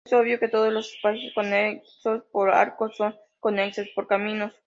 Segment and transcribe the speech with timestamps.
[0.03, 4.51] Es obvio que todos los espacios conexos por arcos son conexos por caminos.